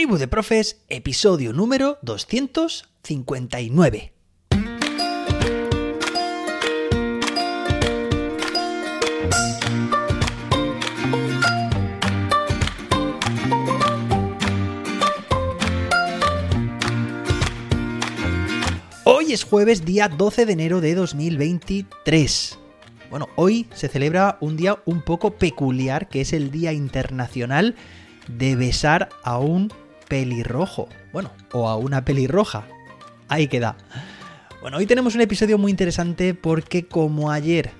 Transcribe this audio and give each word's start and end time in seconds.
Tribu 0.00 0.16
de 0.16 0.28
Profes, 0.28 0.80
episodio 0.88 1.52
número 1.52 1.98
259. 2.00 4.14
Hoy 19.04 19.34
es 19.34 19.44
jueves, 19.44 19.84
día 19.84 20.08
12 20.08 20.46
de 20.46 20.52
enero 20.54 20.80
de 20.80 20.94
2023. 20.94 22.58
Bueno, 23.10 23.28
hoy 23.36 23.66
se 23.74 23.88
celebra 23.88 24.38
un 24.40 24.56
día 24.56 24.78
un 24.86 25.02
poco 25.02 25.32
peculiar, 25.32 26.08
que 26.08 26.22
es 26.22 26.32
el 26.32 26.50
Día 26.50 26.72
Internacional 26.72 27.76
de 28.28 28.56
Besar 28.56 29.10
a 29.22 29.38
un 29.38 29.70
pelirrojo. 30.10 30.88
Bueno, 31.12 31.30
o 31.52 31.68
a 31.68 31.76
una 31.76 32.04
pelirroja. 32.04 32.66
Ahí 33.28 33.46
queda. 33.46 33.76
Bueno, 34.60 34.76
hoy 34.76 34.84
tenemos 34.84 35.14
un 35.14 35.22
episodio 35.22 35.56
muy 35.56 35.70
interesante 35.70 36.34
porque 36.34 36.86
como 36.86 37.30
ayer 37.30 37.70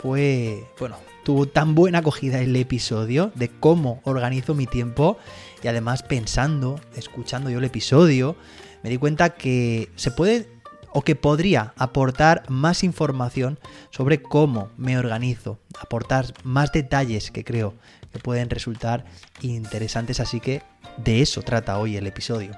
fue, 0.00 0.64
bueno, 0.78 0.96
tuvo 1.24 1.46
tan 1.46 1.74
buena 1.74 1.98
acogida 1.98 2.40
el 2.40 2.54
episodio 2.54 3.32
de 3.34 3.48
cómo 3.48 4.00
organizo 4.04 4.54
mi 4.54 4.66
tiempo 4.66 5.18
y 5.62 5.68
además 5.68 6.04
pensando, 6.04 6.80
escuchando 6.94 7.50
yo 7.50 7.58
el 7.58 7.64
episodio, 7.64 8.36
me 8.84 8.90
di 8.90 8.96
cuenta 8.96 9.30
que 9.30 9.90
se 9.96 10.12
puede 10.12 10.48
o 10.92 11.02
que 11.02 11.16
podría 11.16 11.74
aportar 11.76 12.44
más 12.48 12.84
información 12.84 13.58
sobre 13.90 14.22
cómo 14.22 14.70
me 14.76 14.96
organizo, 14.96 15.58
aportar 15.78 16.32
más 16.44 16.70
detalles 16.72 17.32
que 17.32 17.44
creo 17.44 17.74
que 18.12 18.18
pueden 18.18 18.50
resultar 18.50 19.04
interesantes, 19.40 20.20
así 20.20 20.40
que 20.40 20.62
de 20.96 21.22
eso 21.22 21.42
trata 21.42 21.78
hoy 21.78 21.96
el 21.96 22.06
episodio. 22.06 22.52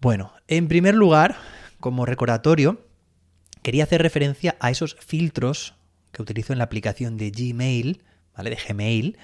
Bueno, 0.00 0.32
en 0.46 0.68
primer 0.68 0.94
lugar, 0.94 1.34
como 1.80 2.06
recordatorio, 2.06 2.80
quería 3.64 3.82
hacer 3.82 4.02
referencia 4.02 4.54
a 4.60 4.70
esos 4.70 4.94
filtros 5.00 5.74
que 6.12 6.22
utilizo 6.22 6.52
en 6.52 6.60
la 6.60 6.66
aplicación 6.66 7.16
de 7.16 7.32
Gmail, 7.32 8.04
¿vale? 8.36 8.50
De 8.50 8.58
Gmail, 8.68 9.18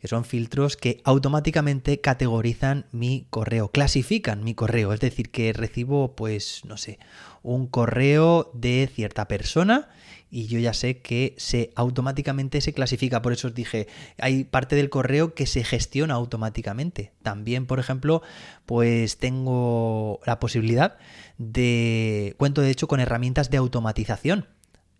que 0.00 0.08
son 0.08 0.24
filtros 0.24 0.76
que 0.76 1.00
automáticamente 1.04 2.00
categorizan 2.00 2.86
mi 2.92 3.26
correo, 3.30 3.70
clasifican 3.70 4.44
mi 4.44 4.54
correo, 4.54 4.92
es 4.92 5.00
decir, 5.00 5.30
que 5.30 5.52
recibo, 5.52 6.14
pues, 6.14 6.62
no 6.64 6.76
sé, 6.76 6.98
un 7.42 7.66
correo 7.66 8.50
de 8.54 8.88
cierta 8.92 9.28
persona 9.28 9.88
y 10.30 10.46
yo 10.46 10.58
ya 10.58 10.74
sé 10.74 10.98
que 10.98 11.34
se 11.38 11.72
automáticamente 11.74 12.60
se 12.60 12.72
clasifica. 12.72 13.22
Por 13.22 13.32
eso 13.32 13.48
os 13.48 13.54
dije, 13.54 13.88
hay 14.18 14.44
parte 14.44 14.76
del 14.76 14.90
correo 14.90 15.34
que 15.34 15.46
se 15.46 15.64
gestiona 15.64 16.14
automáticamente. 16.14 17.12
También, 17.22 17.66
por 17.66 17.78
ejemplo, 17.78 18.22
pues 18.66 19.18
tengo 19.18 20.20
la 20.26 20.38
posibilidad 20.38 20.98
de, 21.38 22.34
cuento 22.36 22.60
de 22.60 22.70
hecho 22.70 22.88
con 22.88 23.00
herramientas 23.00 23.50
de 23.50 23.56
automatización 23.56 24.46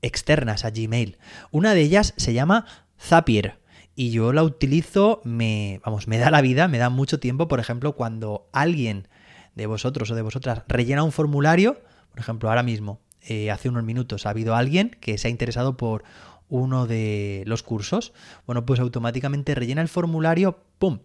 externas 0.01 0.65
a 0.65 0.71
Gmail. 0.71 1.19
Una 1.51 1.75
de 1.75 1.83
ellas 1.83 2.15
se 2.17 2.33
llama 2.33 2.67
Zapier 3.01 3.58
y 3.99 4.11
yo 4.11 4.33
la 4.33 4.45
utilizo, 4.45 5.21
me, 5.25 5.81
vamos, 5.85 6.07
me 6.07 6.19
da 6.19 6.31
la 6.31 6.41
vida, 6.41 6.69
me 6.69 6.79
da 6.79 6.89
mucho 6.89 7.19
tiempo, 7.19 7.49
por 7.49 7.59
ejemplo, 7.59 7.97
cuando 7.97 8.49
alguien 8.53 9.09
de 9.57 9.67
vosotros 9.67 10.09
o 10.13 10.15
de 10.15 10.23
vosotras 10.23 10.63
rellena 10.69 11.03
un 11.03 11.11
formulario, 11.11 11.81
por 12.13 12.21
ejemplo, 12.21 12.49
ahora 12.49 12.63
mismo, 12.63 13.01
eh, 13.23 13.51
hace 13.51 13.69
unos 13.69 13.83
minutos 13.83 14.25
ha 14.25 14.31
habido 14.31 14.55
alguien 14.55 14.97
que 15.01 15.19
se 15.19 15.27
ha 15.27 15.33
interesado 15.33 15.77
por 15.77 16.05
uno 16.49 16.87
de 16.87 17.43
los 17.47 17.65
cursos, 17.65 18.13
bueno, 18.47 18.65
pues 18.65 18.79
automáticamente 18.79 19.57
rellena 19.57 19.83
el 19.83 19.89
formulario, 19.89 20.61
¡pum! 20.79 21.01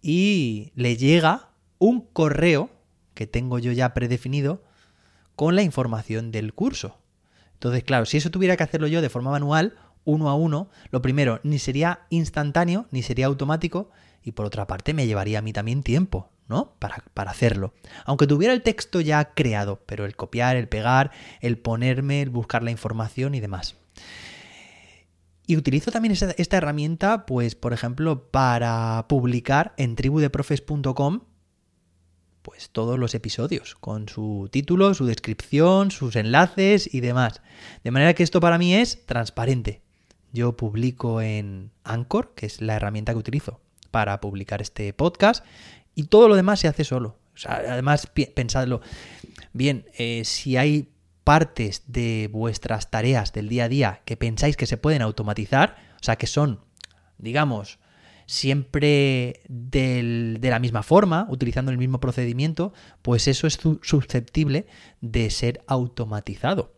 Y 0.00 0.70
le 0.76 0.96
llega 0.96 1.48
un 1.80 2.00
correo 2.00 2.70
que 3.14 3.26
tengo 3.26 3.58
yo 3.58 3.72
ya 3.72 3.92
predefinido 3.92 4.62
con 5.34 5.56
la 5.56 5.62
información 5.62 6.30
del 6.30 6.54
curso. 6.54 6.96
Entonces, 7.54 7.82
claro, 7.82 8.06
si 8.06 8.18
eso 8.18 8.30
tuviera 8.30 8.56
que 8.56 8.62
hacerlo 8.62 8.86
yo 8.86 9.02
de 9.02 9.08
forma 9.08 9.32
manual, 9.32 9.74
uno 10.06 10.30
a 10.30 10.34
uno, 10.34 10.70
lo 10.90 11.02
primero, 11.02 11.40
ni 11.42 11.58
sería 11.58 12.06
instantáneo, 12.08 12.86
ni 12.90 13.02
sería 13.02 13.26
automático, 13.26 13.90
y 14.22 14.32
por 14.32 14.46
otra 14.46 14.66
parte 14.66 14.94
me 14.94 15.06
llevaría 15.06 15.40
a 15.40 15.42
mí 15.42 15.52
también 15.52 15.82
tiempo, 15.82 16.30
¿no? 16.48 16.72
Para, 16.78 17.04
para, 17.12 17.30
hacerlo. 17.30 17.74
Aunque 18.06 18.26
tuviera 18.26 18.54
el 18.54 18.62
texto 18.62 19.02
ya 19.02 19.34
creado, 19.34 19.82
pero 19.84 20.06
el 20.06 20.16
copiar, 20.16 20.56
el 20.56 20.68
pegar, 20.68 21.10
el 21.42 21.58
ponerme, 21.58 22.22
el 22.22 22.30
buscar 22.30 22.62
la 22.62 22.70
información 22.70 23.34
y 23.34 23.40
demás. 23.40 23.76
Y 25.46 25.56
utilizo 25.56 25.92
también 25.92 26.12
esta, 26.12 26.56
herramienta, 26.56 27.24
pues, 27.24 27.54
por 27.54 27.72
ejemplo, 27.72 28.30
para 28.30 29.06
publicar 29.08 29.74
en 29.76 29.94
tribudeprofes.com 29.94 31.20
pues 32.42 32.70
todos 32.70 32.96
los 32.96 33.12
episodios, 33.16 33.74
con 33.74 34.08
su 34.08 34.48
título, 34.52 34.94
su 34.94 35.04
descripción, 35.04 35.90
sus 35.90 36.14
enlaces 36.14 36.92
y 36.94 37.00
demás. 37.00 37.42
De 37.82 37.90
manera 37.90 38.14
que 38.14 38.22
esto 38.22 38.38
para 38.38 38.56
mí 38.56 38.72
es 38.72 39.04
transparente. 39.04 39.82
Yo 40.36 40.54
publico 40.54 41.22
en 41.22 41.70
Anchor, 41.82 42.34
que 42.34 42.44
es 42.44 42.60
la 42.60 42.76
herramienta 42.76 43.12
que 43.12 43.18
utilizo 43.18 43.62
para 43.90 44.20
publicar 44.20 44.60
este 44.60 44.92
podcast, 44.92 45.42
y 45.94 46.04
todo 46.04 46.28
lo 46.28 46.36
demás 46.36 46.60
se 46.60 46.68
hace 46.68 46.84
solo. 46.84 47.16
O 47.34 47.38
sea, 47.38 47.54
además, 47.54 48.06
pensadlo 48.34 48.82
bien, 49.54 49.86
eh, 49.96 50.26
si 50.26 50.58
hay 50.58 50.90
partes 51.24 51.84
de 51.86 52.28
vuestras 52.30 52.90
tareas 52.90 53.32
del 53.32 53.48
día 53.48 53.64
a 53.64 53.68
día 53.70 54.02
que 54.04 54.18
pensáis 54.18 54.58
que 54.58 54.66
se 54.66 54.76
pueden 54.76 55.00
automatizar, 55.00 55.76
o 55.98 56.04
sea, 56.04 56.16
que 56.16 56.26
son, 56.26 56.60
digamos, 57.16 57.78
siempre 58.26 59.40
del, 59.48 60.36
de 60.42 60.50
la 60.50 60.58
misma 60.58 60.82
forma, 60.82 61.26
utilizando 61.30 61.72
el 61.72 61.78
mismo 61.78 61.98
procedimiento, 61.98 62.74
pues 63.00 63.26
eso 63.26 63.46
es 63.46 63.58
susceptible 63.80 64.66
de 65.00 65.30
ser 65.30 65.64
automatizado. 65.66 66.75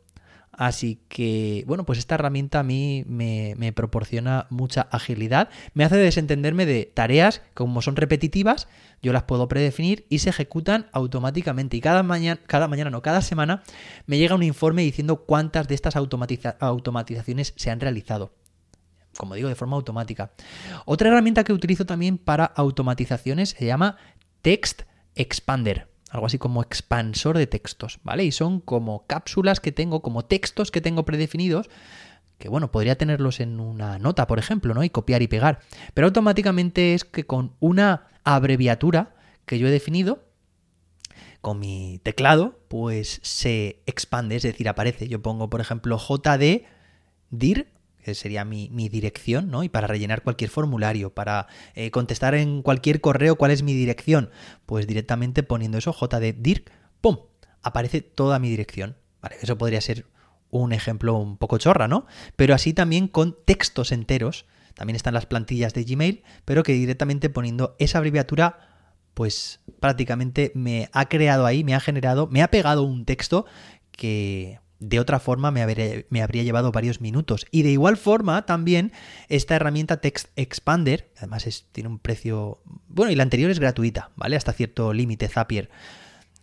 Así 0.59 0.99
que, 1.09 1.63
bueno, 1.69 1.87
pues 1.87 2.01
esta 2.01 2.17
herramienta 2.17 2.59
a 2.59 2.63
mí 2.65 3.05
me, 3.07 3.73
proporciona 3.73 4.49
mucha 4.51 4.89
agilidad. 4.91 5.51
Me 5.73 5.85
hace 5.85 5.97
desentenderme 5.97 6.67
de 6.67 6.91
tareas 6.93 7.43
como 7.55 7.81
son 7.81 7.95
repetitivas, 7.95 8.67
yo 9.01 9.13
las 9.13 9.23
puedo 9.23 9.47
predefinir 9.47 10.05
y 10.09 10.19
se 10.19 10.31
ejecutan 10.31 10.89
automáticamente. 10.91 11.77
Y 11.77 11.81
cada 11.81 12.03
mañana, 12.03 12.41
cada 12.45 12.67
mañana, 12.67 12.91
no, 12.91 13.03
cada 13.03 13.23
semana 13.23 13.63
me 14.07 14.19
llega 14.19 14.35
un 14.35 14.43
informe 14.43 14.83
diciendo 14.83 15.25
cuántas 15.27 15.69
de 15.69 15.77
estas 15.77 15.95
automatizaciones 15.95 17.55
se 17.57 17.71
han 17.71 17.79
realizado 17.79 18.33
como 19.17 19.35
digo, 19.35 19.49
de 19.49 19.57
forma 19.57 19.75
automática. 19.75 20.31
Otra 20.85 21.09
herramienta 21.09 21.43
que 21.43 21.53
utilizo 21.53 21.87
también 21.87 22.19
para 22.19 22.45
automatizaciones 22.45 23.51
se 23.51 23.67
llama 23.67 23.97
Text 24.43 24.83
Expander 25.17 25.88
algo 26.11 26.27
así 26.27 26.39
como 26.39 26.63
expansor 26.63 27.37
de 27.37 27.47
textos, 27.47 27.99
¿vale? 28.03 28.25
Y 28.25 28.33
son 28.33 28.61
como 28.61 29.07
cápsulas 29.07 29.61
que 29.61 29.73
tengo, 29.73 30.03
como 30.03 30.25
textos 30.25 30.71
que 30.71 30.81
tengo 30.81 31.05
predefinidos, 31.05 31.69
que 32.39 32.49
bueno, 32.49 32.71
podría 32.71 32.97
tenerlos 32.97 33.41
en 33.41 33.61
una 33.61 33.99
nota, 33.99 34.27
por 34.27 34.39
ejemplo, 34.39 34.75
¿no? 34.75 34.85
Y 34.85 34.91
copiar 34.91 35.23
y 35.23 35.29
pegar. 35.29 35.61
Pero 35.95 36.07
automáticamente 36.07 36.95
es 36.95 37.05
que 37.05 37.27
con 37.27 37.55
una 37.61 38.09
abreviatura 38.25 39.15
que 39.45 39.59
yo 39.59 39.67
he 39.67 39.71
definido, 39.71 40.25
con 41.41 41.59
mi 41.59 42.01
teclado, 42.03 42.59
pues 42.69 43.21
se 43.23 43.83
expande, 43.87 44.37
es 44.37 44.43
decir, 44.43 44.69
aparece. 44.69 45.09
Yo 45.09 45.23
pongo, 45.23 45.51
por 45.51 45.61
ejemplo, 45.61 45.99
JD 45.99 46.65
dir 47.31 47.69
sería 48.15 48.45
mi, 48.45 48.69
dirección, 48.89 49.51
¿no? 49.51 49.63
Y 49.63 49.69
para 49.69 49.87
rellenar 49.87 50.23
cualquier 50.23 50.51
formulario, 50.51 51.15
para 51.15 51.47
eh, 51.75 51.91
contestar 51.91 52.35
en 52.35 52.63
cualquier 52.63 53.01
correo 53.01 53.37
cuál 53.37 53.51
es 53.51 53.63
mi 53.63 53.75
dirección, 53.75 54.31
pues 54.67 54.87
directamente 54.87 55.43
poniendo 55.43 55.79
eso, 55.79 55.93
JD 55.93 56.35
Dirk, 56.39 56.71
¡pum! 57.01 57.19
Aparece 57.63 58.01
toda 58.01 58.39
mi 58.39 58.49
dirección. 58.49 58.97
Eso 59.41 59.59
podría 59.59 59.81
ser 59.81 60.07
un 60.51 60.73
ejemplo 60.73 61.15
un 61.17 61.37
poco 61.37 61.59
chorra, 61.59 61.89
¿no? 61.89 62.07
Pero 62.37 62.55
así 62.55 62.73
también 62.73 63.09
con 63.09 63.37
textos 63.45 63.93
enteros, 63.93 64.47
también 64.75 64.97
están 64.97 65.15
las 65.15 65.27
plantillas 65.27 65.75
de 65.75 65.85
Gmail, 65.85 66.23
pero 66.45 66.63
que 66.63 66.73
directamente 66.73 67.31
poniendo 67.31 67.75
esa 67.79 67.99
abreviatura, 67.99 68.61
pues 69.15 69.61
prácticamente 69.81 70.53
me 70.55 70.89
ha 70.93 71.09
creado 71.09 71.47
ahí, 71.47 71.65
me 71.65 71.75
ha 71.75 71.81
generado, 71.81 72.29
me 72.29 72.43
ha 72.43 72.49
pegado 72.49 72.85
un 72.85 73.05
texto 73.05 73.45
que 73.91 74.61
De 74.81 75.01
otra 75.01 75.19
forma 75.19 75.51
me 75.51 75.63
habría, 75.63 76.43
llevado 76.43 76.71
varios 76.71 77.01
minutos. 77.01 77.47
Y 77.51 77.63
de 77.63 77.71
igual 77.71 77.97
forma 77.97 78.47
también 78.47 78.93
esta 79.29 79.57
herramienta 79.57 80.01
Text 80.01 80.29
Expander, 80.37 81.11
además 81.17 81.67
tiene 81.73 81.89
un 81.89 81.99
precio... 81.99 82.63
Bueno, 82.87 83.11
y 83.11 83.17
la 83.17 83.25
anterior 83.25 83.51
es 83.51 83.59
gratuita, 83.59 84.11
¿vale? 84.15 84.37
Hasta 84.37 84.53
cierto 84.53 84.93
límite, 84.93 85.29
Zapier. 85.29 85.71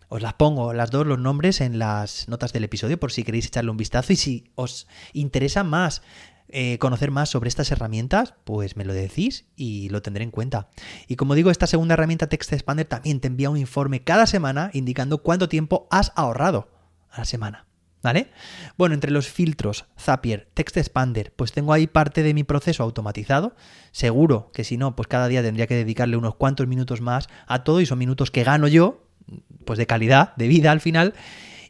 Os 0.09 0.21
las 0.21 0.33
pongo 0.33 0.73
las 0.73 0.91
dos 0.91 1.07
los 1.07 1.19
nombres 1.19 1.61
en 1.61 1.79
las 1.79 2.27
notas 2.27 2.53
del 2.53 2.63
episodio 2.63 2.99
por 2.99 3.11
si 3.11 3.23
queréis 3.23 3.47
echarle 3.47 3.71
un 3.71 3.77
vistazo 3.77 4.13
y 4.13 4.15
si 4.15 4.51
os 4.55 4.87
interesa 5.13 5.63
más 5.63 6.03
eh, 6.47 6.77
conocer 6.77 7.09
más 7.09 7.29
sobre 7.29 7.49
estas 7.49 7.71
herramientas, 7.71 8.35
pues 8.43 8.77
me 8.77 8.85
lo 8.85 8.93
decís 8.93 9.45
y 9.55 9.89
lo 9.89 10.01
tendré 10.03 10.23
en 10.23 10.31
cuenta. 10.31 10.69
Y 11.07 11.15
como 11.15 11.33
digo, 11.33 11.49
esta 11.49 11.67
segunda 11.67 11.93
herramienta 11.93 12.29
Text 12.29 12.53
Expander 12.53 12.85
también 12.85 13.19
te 13.19 13.27
envía 13.27 13.49
un 13.49 13.57
informe 13.57 14.03
cada 14.03 14.27
semana 14.27 14.69
indicando 14.73 15.23
cuánto 15.23 15.49
tiempo 15.49 15.87
has 15.89 16.11
ahorrado 16.15 16.69
a 17.09 17.19
la 17.19 17.25
semana. 17.25 17.64
¿Vale? 18.05 18.27
Bueno, 18.77 18.93
entre 18.93 19.09
los 19.09 19.27
filtros, 19.29 19.85
Zapier, 19.99 20.47
Text 20.53 20.77
Expander, 20.77 21.33
pues 21.35 21.53
tengo 21.53 21.73
ahí 21.73 21.87
parte 21.87 22.21
de 22.21 22.35
mi 22.35 22.43
proceso 22.43 22.83
automatizado. 22.83 23.55
Seguro 23.91 24.51
que 24.53 24.63
si 24.63 24.77
no, 24.77 24.95
pues 24.95 25.07
cada 25.07 25.27
día 25.27 25.41
tendría 25.41 25.65
que 25.65 25.73
dedicarle 25.73 26.15
unos 26.15 26.35
cuantos 26.35 26.67
minutos 26.67 27.01
más 27.01 27.29
a 27.47 27.63
todo 27.63 27.81
y 27.81 27.87
son 27.87 27.97
minutos 27.97 28.29
que 28.29 28.43
gano 28.43 28.67
yo, 28.67 29.07
pues 29.65 29.79
de 29.79 29.87
calidad, 29.87 30.35
de 30.35 30.47
vida 30.47 30.71
al 30.71 30.81
final. 30.81 31.15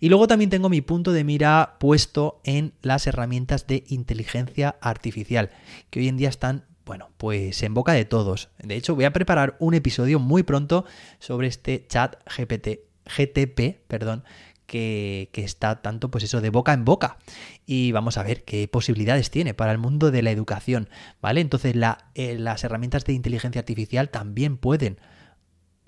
Y 0.02 0.10
luego 0.10 0.28
también 0.28 0.50
tengo 0.50 0.68
mi 0.68 0.82
punto 0.82 1.14
de 1.14 1.24
mira 1.24 1.78
puesto 1.80 2.42
en 2.44 2.74
las 2.82 3.08
herramientas 3.08 3.66
de 3.66 3.86
inteligencia 3.88 4.76
artificial, 4.82 5.52
que 5.90 6.02
hoy 6.02 6.10
en 6.10 6.18
día 6.18 6.28
están, 6.28 6.66
bueno, 6.86 7.12
pues 7.16 7.64
en 7.64 7.74
boca 7.74 7.94
de 7.94 8.04
todos. 8.04 8.50
De 8.62 8.76
hecho, 8.76 8.94
voy 8.94 9.06
a 9.06 9.14
preparar 9.14 9.56
un 9.60 9.74
episodio 9.74 10.20
muy 10.20 10.44
pronto 10.44 10.84
sobre 11.20 11.48
este 11.48 11.86
chat 11.88 12.18
GPT, 12.26 12.82
GTP, 13.06 13.88
perdón, 13.88 14.26
que, 14.65 15.29
está 15.33 15.81
tanto, 15.81 16.12
pues 16.12 16.23
eso, 16.23 16.41
de 16.41 16.50
boca 16.50 16.73
en 16.73 16.85
boca. 16.85 17.17
Y 17.65 17.91
vamos 17.91 18.17
a 18.17 18.23
ver 18.23 18.44
qué 18.44 18.67
posibilidades 18.67 19.29
tiene 19.29 19.53
para 19.53 19.71
el 19.71 19.77
mundo 19.77 20.12
de 20.12 20.21
la 20.21 20.31
educación, 20.31 20.89
¿vale? 21.21 21.41
Entonces, 21.41 21.75
eh, 22.15 22.38
las 22.38 22.63
herramientas 22.63 23.06
de 23.06 23.13
inteligencia 23.13 23.59
artificial 23.59 24.09
también 24.09 24.57
pueden 24.57 25.00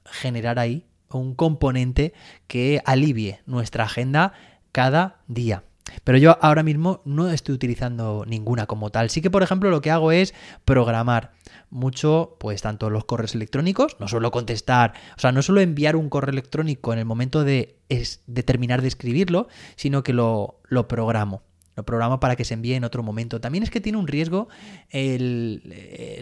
generar 0.06 0.59
ahí 0.59 0.85
un 1.09 1.35
componente 1.35 2.13
que 2.47 2.81
alivie 2.85 3.41
nuestra 3.45 3.85
agenda 3.85 4.33
cada 4.71 5.21
día. 5.27 5.63
Pero 6.04 6.18
yo 6.18 6.38
ahora 6.42 6.63
mismo 6.63 7.01
no 7.06 7.30
estoy 7.30 7.56
utilizando 7.56 8.25
ninguna 8.28 8.66
como 8.66 8.89
tal. 8.89 9.10
Sí 9.10 9.22
que, 9.22 9.30
por 9.30 9.44
ejemplo, 9.44 9.69
lo 9.69 9.81
que 9.81 9.92
hago 9.92 10.12
es 10.12 10.34
programar 10.66 11.31
mucho, 11.69 12.36
pues 12.39 12.62
tanto 12.62 12.89
los 12.89 13.06
correos 13.06 13.36
electrónicos, 13.36 13.98
no 14.00 14.07
suelo 14.07 14.31
contestar, 14.31 14.94
o 15.16 15.19
sea, 15.19 15.31
no 15.31 15.42
suelo 15.42 15.62
enviar 15.62 15.95
un 15.95 16.10
correo 16.10 16.31
electrónico 16.31 16.94
en 16.94 17.00
el 17.00 17.06
momento 17.06 17.44
de, 17.44 17.78
de 17.89 18.44
terminar 18.44 18.81
de 18.81 18.88
escribirlo, 18.88 19.48
sino 19.75 20.04
que 20.04 20.13
lo, 20.13 20.60
lo 20.69 20.88
programo. 20.88 21.44
Lo 21.78 21.86
programa 21.86 22.19
para 22.19 22.36
que 22.36 22.44
se 22.44 22.56
envíe 22.56 22.74
en 22.74 22.84
otro 22.84 23.04
momento. 23.04 23.39
También 23.39 23.63
es 23.63 23.69
que 23.69 23.80
tiene 23.80 24.00
un 24.00 24.07
riesgo 24.07 24.48
el, 24.89 25.62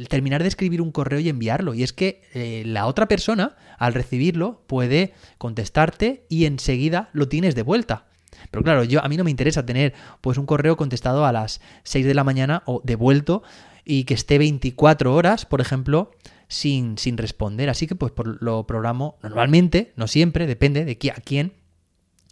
terminar 0.09 0.41
de 0.41 0.49
escribir 0.49 0.81
un 0.81 0.91
correo 0.91 1.21
y 1.21 1.29
enviarlo. 1.29 1.73
Y 1.73 1.81
es 1.81 1.93
que 1.93 2.23
eh, 2.33 2.63
la 2.65 2.87
otra 2.87 3.07
persona, 3.07 3.55
al 3.77 3.93
recibirlo, 3.93 4.63
puede 4.67 5.13
contestarte 5.37 6.25
y 6.27 6.43
enseguida 6.43 7.09
lo 7.13 7.29
tienes 7.29 7.55
de 7.55 7.61
vuelta. 7.61 8.05
Pero 8.51 8.63
claro, 8.63 8.83
yo 8.83 9.03
a 9.03 9.07
mí 9.07 9.17
no 9.17 9.23
me 9.23 9.31
interesa 9.31 9.65
tener 9.65 9.93
pues 10.21 10.37
un 10.37 10.45
correo 10.45 10.77
contestado 10.77 11.25
a 11.25 11.31
las 11.31 11.61
6 11.83 12.05
de 12.05 12.13
la 12.13 12.23
mañana 12.23 12.63
o 12.65 12.81
devuelto 12.83 13.43
y 13.83 14.03
que 14.05 14.13
esté 14.13 14.37
24 14.37 15.13
horas, 15.13 15.45
por 15.45 15.61
ejemplo, 15.61 16.11
sin, 16.47 16.97
sin 16.97 17.17
responder. 17.17 17.69
Así 17.69 17.87
que 17.87 17.95
pues 17.95 18.13
lo 18.39 18.65
programo 18.67 19.17
normalmente, 19.21 19.93
no 19.95 20.07
siempre, 20.07 20.47
depende 20.47 20.85
de 20.85 20.97
a 21.11 21.21
quién, 21.21 21.53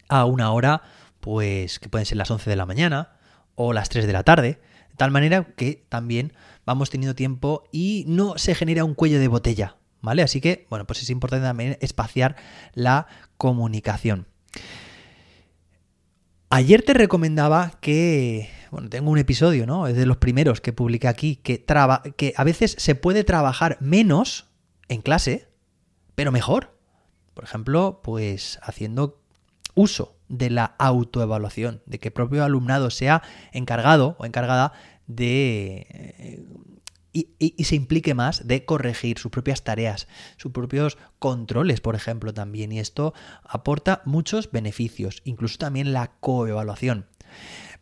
a 0.10 0.26
una 0.26 0.52
hora 0.52 0.82
pues 1.20 1.80
que 1.80 1.90
pueden 1.90 2.06
ser 2.06 2.18
las 2.18 2.30
11 2.30 2.50
de 2.50 2.56
la 2.56 2.66
mañana 2.66 3.14
o 3.56 3.72
las 3.72 3.90
3 3.90 4.08
de 4.08 4.14
la 4.14 4.24
tarde, 4.24 4.60
de 4.90 4.96
tal 4.98 5.12
manera 5.12 5.46
que 5.56 5.86
también 5.90 6.34
vamos 6.66 6.90
teniendo 6.90 7.16
tiempo 7.16 7.64
y 7.72 8.04
no 8.08 8.38
se 8.38 8.56
genera 8.56 8.84
un 8.84 8.94
cuello 8.94 9.20
de 9.20 9.28
botella, 9.28 9.78
¿vale? 10.02 10.22
Así 10.22 10.42
que, 10.42 10.68
bueno, 10.70 10.86
pues 10.86 11.02
es 11.02 11.10
importante 11.10 11.46
también 11.46 11.78
espaciar 11.82 12.36
la 12.74 13.08
comunicación. 13.38 14.28
Ayer 16.56 16.84
te 16.84 16.94
recomendaba 16.94 17.72
que, 17.82 18.48
bueno, 18.70 18.88
tengo 18.88 19.10
un 19.10 19.18
episodio, 19.18 19.66
¿no? 19.66 19.88
Es 19.88 19.96
de 19.96 20.06
los 20.06 20.18
primeros 20.18 20.62
que 20.62 20.72
publiqué 20.72 21.08
aquí, 21.08 21.38
que, 21.38 21.66
que 22.16 22.34
a 22.38 22.44
veces 22.44 22.76
se 22.78 22.94
puede 22.94 23.24
trabajar 23.24 23.76
menos 23.80 24.52
en 24.88 25.02
clase, 25.02 25.48
pero 26.14 26.32
mejor. 26.32 26.78
Por 27.34 27.44
ejemplo, 27.44 28.02
pues 28.04 28.60
haciendo 28.62 29.20
uso 29.74 30.16
de 30.28 30.52
la 30.52 30.76
autoevaluación, 30.78 31.82
de 31.88 31.98
que 31.98 32.10
el 32.10 32.14
propio 32.14 32.44
alumnado 32.44 32.92
sea 32.92 33.24
encargado 33.52 34.16
o 34.20 34.26
encargada 34.28 34.74
de... 35.08 36.46
Y, 37.16 37.64
se 37.64 37.76
implique 37.76 38.16
más 38.16 38.48
de 38.48 38.66
corregir 38.66 39.20
sus 39.20 39.32
propias 39.32 39.64
tareas, 39.64 40.08
sus 40.38 40.52
propios 40.52 40.98
controles, 41.20 41.80
por 41.80 41.96
ejemplo, 41.96 42.34
también. 42.34 42.72
Y 42.72 42.80
esto 42.80 43.14
aporta 43.44 44.02
muchos 44.06 44.52
beneficios, 44.52 45.22
incluso 45.24 45.60
también 45.60 45.94
la 45.94 46.14
coevaluación. 46.20 47.06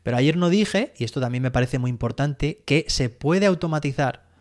Pero 0.03 0.17
ayer 0.17 0.35
no 0.35 0.49
dije, 0.49 0.93
y 0.97 1.05
esto 1.05 1.21
también 1.21 1.43
me 1.43 1.51
parece 1.51 1.79
muy 1.79 1.89
importante, 1.89 2.61
que 2.65 2.85
se 2.89 3.09
puede 3.09 3.45
automatizar 3.45 4.31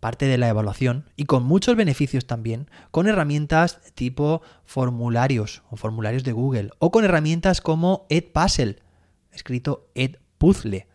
parte 0.00 0.26
de 0.26 0.38
la 0.38 0.48
evaluación 0.48 1.10
y 1.16 1.24
con 1.24 1.42
muchos 1.44 1.76
beneficios 1.76 2.26
también, 2.26 2.70
con 2.90 3.06
herramientas 3.06 3.80
tipo 3.94 4.42
formularios 4.64 5.62
o 5.70 5.76
formularios 5.76 6.24
de 6.24 6.32
Google 6.32 6.70
o 6.78 6.90
con 6.90 7.04
herramientas 7.04 7.60
como 7.60 8.06
Edpuzzle, 8.08 8.76
escrito 9.32 9.88
Edpuzzle, 9.94 10.86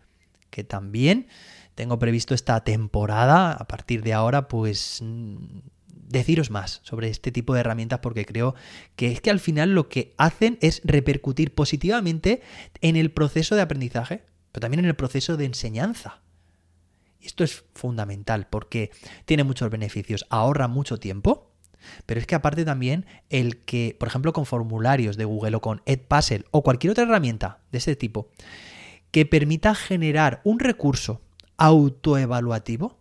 que 0.50 0.64
también 0.64 1.28
tengo 1.74 1.98
previsto 1.98 2.34
esta 2.34 2.62
temporada, 2.64 3.52
a 3.52 3.66
partir 3.66 4.02
de 4.02 4.12
ahora, 4.12 4.48
pues 4.48 5.02
deciros 6.12 6.50
más 6.50 6.80
sobre 6.84 7.08
este 7.08 7.32
tipo 7.32 7.54
de 7.54 7.60
herramientas 7.60 8.00
porque 8.00 8.26
creo 8.26 8.54
que 8.96 9.10
es 9.10 9.20
que 9.20 9.30
al 9.30 9.40
final 9.40 9.74
lo 9.74 9.88
que 9.88 10.14
hacen 10.18 10.58
es 10.60 10.82
repercutir 10.84 11.54
positivamente 11.54 12.42
en 12.82 12.96
el 12.96 13.10
proceso 13.10 13.56
de 13.56 13.62
aprendizaje, 13.62 14.22
pero 14.52 14.60
también 14.60 14.80
en 14.80 14.86
el 14.86 14.94
proceso 14.94 15.36
de 15.36 15.46
enseñanza. 15.46 16.20
Y 17.18 17.26
esto 17.26 17.44
es 17.44 17.64
fundamental 17.74 18.46
porque 18.48 18.90
tiene 19.24 19.44
muchos 19.44 19.70
beneficios, 19.70 20.26
ahorra 20.28 20.68
mucho 20.68 20.98
tiempo, 20.98 21.50
pero 22.04 22.20
es 22.20 22.26
que 22.26 22.34
aparte 22.34 22.64
también 22.64 23.06
el 23.30 23.58
que, 23.58 23.96
por 23.98 24.08
ejemplo, 24.08 24.32
con 24.32 24.46
formularios 24.46 25.16
de 25.16 25.24
Google 25.24 25.56
o 25.56 25.60
con 25.60 25.82
Edpuzzle 25.86 26.44
o 26.50 26.62
cualquier 26.62 26.92
otra 26.92 27.04
herramienta 27.04 27.60
de 27.72 27.78
este 27.78 27.96
tipo, 27.96 28.28
que 29.10 29.26
permita 29.26 29.74
generar 29.74 30.40
un 30.44 30.58
recurso 30.58 31.20
autoevaluativo 31.62 32.98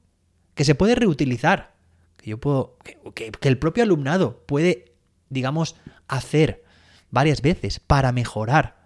que 0.54 0.66
se 0.66 0.75
puede 0.75 0.94
reutilizar, 0.94 1.74
que 2.18 2.30
yo 2.30 2.38
puedo, 2.38 2.78
que, 3.16 3.31
el 3.42 3.58
propio 3.58 3.84
alumnado 3.84 4.44
puede, 4.46 4.94
digamos, 5.30 5.75
hacer 6.08 6.63
varias 7.10 7.41
veces 7.41 7.80
para 7.80 8.12
mejorar 8.12 8.80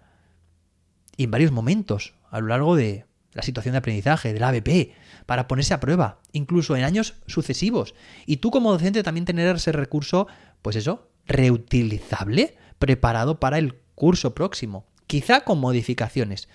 y 1.18 1.24
en 1.24 1.30
varios 1.30 1.52
momentos 1.52 2.14
a 2.30 2.40
lo 2.40 2.46
largo 2.46 2.74
de 2.74 3.04
la 3.32 3.42
situación 3.42 3.72
de 3.72 3.78
aprendizaje, 3.78 4.32
del 4.32 4.44
ABP, 4.44 4.94
para 5.26 5.46
ponerse 5.46 5.74
a 5.74 5.80
prueba, 5.80 6.22
incluso 6.32 6.74
en 6.74 6.84
años 6.84 7.16
sucesivos. 7.26 7.94
Y 8.24 8.38
tú 8.38 8.50
como 8.50 8.72
docente 8.72 9.02
también 9.02 9.26
tener 9.26 9.56
ese 9.56 9.72
recurso, 9.72 10.26
pues 10.62 10.74
eso, 10.74 11.10
reutilizable, 11.26 12.56
preparado 12.78 13.40
para 13.40 13.58
el 13.58 13.74
curso 13.94 14.34
próximo, 14.34 14.86
quizá 15.06 15.42
con 15.42 15.58
modificaciones 15.58 16.48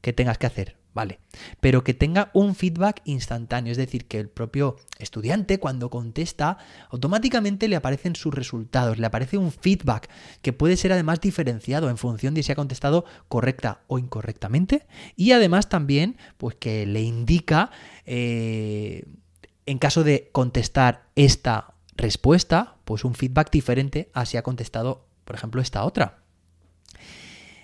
que 0.00 0.12
tengas 0.12 0.38
que 0.38 0.46
hacer, 0.46 0.76
vale, 0.94 1.18
pero 1.60 1.84
que 1.84 1.92
tenga 1.92 2.30
un 2.32 2.54
feedback 2.54 3.02
instantáneo, 3.04 3.72
es 3.72 3.76
decir, 3.76 4.06
que 4.06 4.18
el 4.18 4.28
propio 4.28 4.76
estudiante 4.98 5.58
cuando 5.58 5.90
contesta 5.90 6.58
automáticamente 6.90 7.68
le 7.68 7.76
aparecen 7.76 8.16
sus 8.16 8.32
resultados, 8.32 8.98
le 8.98 9.06
aparece 9.06 9.36
un 9.36 9.50
feedback 9.50 10.08
que 10.40 10.52
puede 10.52 10.76
ser 10.76 10.92
además 10.92 11.20
diferenciado 11.20 11.90
en 11.90 11.98
función 11.98 12.34
de 12.34 12.42
si 12.42 12.52
ha 12.52 12.56
contestado 12.56 13.04
correcta 13.28 13.82
o 13.88 13.98
incorrectamente 13.98 14.86
y 15.16 15.32
además 15.32 15.68
también 15.68 16.16
pues 16.38 16.54
que 16.54 16.86
le 16.86 17.02
indica 17.02 17.70
eh, 18.06 19.04
en 19.66 19.78
caso 19.78 20.04
de 20.04 20.28
contestar 20.32 21.08
esta 21.16 21.74
respuesta, 21.96 22.76
pues 22.84 23.04
un 23.04 23.14
feedback 23.14 23.50
diferente 23.50 24.10
a 24.12 24.26
si 24.26 24.36
ha 24.36 24.42
contestado, 24.42 25.06
por 25.24 25.36
ejemplo, 25.36 25.60
esta 25.60 25.84
otra. 25.84 26.22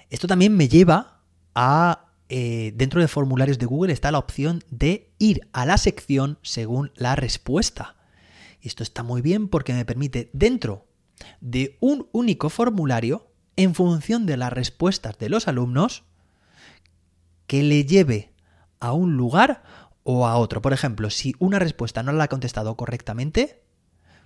Esto 0.08 0.26
también 0.26 0.56
me 0.56 0.68
lleva 0.68 1.20
a 1.54 2.09
eh, 2.32 2.72
dentro 2.76 3.00
de 3.00 3.08
formularios 3.08 3.58
de 3.58 3.66
Google 3.66 3.92
está 3.92 4.12
la 4.12 4.20
opción 4.20 4.62
de 4.70 5.10
ir 5.18 5.48
a 5.52 5.66
la 5.66 5.76
sección 5.78 6.38
según 6.42 6.92
la 6.94 7.16
respuesta. 7.16 7.96
Y 8.60 8.68
esto 8.68 8.84
está 8.84 9.02
muy 9.02 9.20
bien 9.20 9.48
porque 9.48 9.74
me 9.74 9.84
permite 9.84 10.30
dentro 10.32 10.86
de 11.40 11.76
un 11.80 12.08
único 12.12 12.48
formulario, 12.48 13.26
en 13.56 13.74
función 13.74 14.26
de 14.26 14.36
las 14.36 14.52
respuestas 14.52 15.18
de 15.18 15.28
los 15.28 15.48
alumnos, 15.48 16.04
que 17.48 17.64
le 17.64 17.84
lleve 17.84 18.32
a 18.78 18.92
un 18.92 19.16
lugar 19.16 19.64
o 20.04 20.28
a 20.28 20.36
otro. 20.36 20.62
Por 20.62 20.72
ejemplo, 20.72 21.10
si 21.10 21.34
una 21.40 21.58
respuesta 21.58 22.04
no 22.04 22.12
la 22.12 22.24
ha 22.24 22.28
contestado 22.28 22.76
correctamente, 22.76 23.64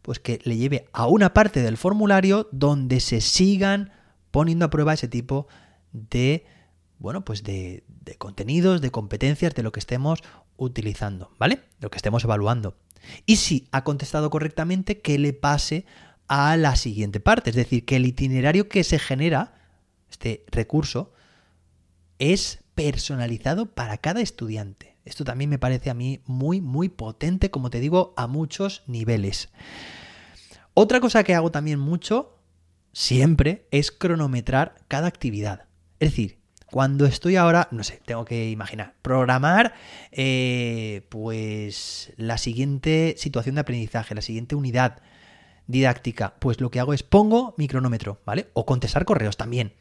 pues 0.03 0.19
que 0.19 0.41
le 0.45 0.59
lleve 0.59 0.91
a 0.93 1.07
una 1.07 1.33
parte 1.33 1.63
del 1.63 1.79
formulario 1.79 2.51
donde 2.53 3.01
se 3.01 3.23
sigan 3.23 3.93
poniendo 4.31 4.67
a 4.67 4.71
prueba 4.71 4.93
ese 4.93 5.09
tipo 5.09 5.49
de 5.93 6.45
bueno, 6.99 7.25
pues 7.25 7.43
de, 7.43 7.85
contenidos, 8.19 8.81
de 8.81 8.91
competencias, 8.91 9.55
de 9.55 9.63
lo 9.63 9.73
que 9.73 9.81
estemos 9.81 10.21
utilizando, 10.57 11.31
¿vale? 11.39 11.61
Lo 11.81 11.91
que 11.91 11.97
estemos 11.97 12.25
evaluando. 12.25 12.77
Y 13.27 13.37
si 13.37 13.69
ha 13.73 13.85
contestado 13.85 14.31
correctamente, 14.31 15.01
que 15.01 15.19
le 15.19 15.33
pase 15.33 15.85
a 16.29 16.57
la 16.57 16.77
siguiente 16.77 17.21
parte. 17.21 17.51
Es 17.51 17.57
decir, 17.57 17.85
que 17.85 17.97
el 17.97 18.07
itinerario 18.07 18.69
que 18.69 18.85
se 18.85 18.99
genera, 18.99 19.55
este 20.11 20.45
recurso, 20.51 21.13
es 22.19 22.65
personalizado 22.75 23.67
para 23.67 23.99
cada 23.99 24.21
estudiante. 24.21 24.97
Esto 25.05 25.25
también 25.25 25.51
me 25.51 25.59
parece 25.59 25.91
a 25.91 25.95
mí 25.95 26.23
muy, 26.25 26.61
muy 26.61 26.89
potente, 26.89 27.51
como 27.51 27.71
te 27.71 27.81
digo, 27.81 28.15
a 28.17 28.27
muchos 28.27 28.83
niveles. 28.87 29.51
Otra 30.73 31.01
cosa 31.01 31.23
que 31.25 31.35
hago 31.35 31.51
también 31.51 31.79
mucho, 31.79 32.39
siempre, 32.93 33.69
es 33.71 33.93
cronometrar 33.93 34.77
cada 34.89 35.09
actividad. 35.09 35.67
Es 36.01 36.11
decir, 36.11 36.39
cuando 36.75 37.07
estoy 37.07 37.37
ahora, 37.37 37.69
no 37.71 37.85
sé, 37.85 38.03
tengo 38.05 38.25
que 38.25 38.51
imaginar, 38.51 38.95
programar 39.01 39.75
eh, 40.11 41.07
pues 41.09 42.13
la 42.17 42.37
siguiente 42.37 43.15
situación 43.17 43.55
de 43.55 43.61
aprendizaje, 43.61 44.13
la 44.17 44.23
siguiente 44.23 44.57
unidad 44.57 45.01
didáctica, 45.69 46.35
pues 46.41 46.61
lo 46.61 46.73
que 46.73 46.81
hago 46.81 46.93
es 46.93 47.05
pongo 47.05 47.55
mi 47.59 47.69
cronómetro, 47.69 48.21
¿vale? 48.27 48.51
O 48.55 48.67
contestar 48.67 49.05
correos 49.05 49.37
también. 49.37 49.75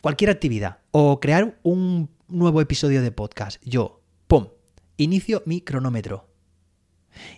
Cualquier 0.00 0.30
actividad. 0.30 0.78
O 0.90 1.20
crear 1.20 1.60
un 1.62 2.10
nuevo 2.26 2.60
episodio 2.60 3.02
de 3.02 3.12
podcast. 3.12 3.62
Yo, 3.64 4.02
¡pum! 4.26 4.48
Inicio 4.96 5.44
mi 5.46 5.60
cronómetro. 5.60 6.28